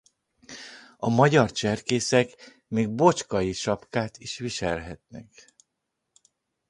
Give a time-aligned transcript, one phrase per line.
[0.97, 2.31] A magyar cserkészek
[2.67, 5.53] még Bocskai-sapkát is viselhetnek.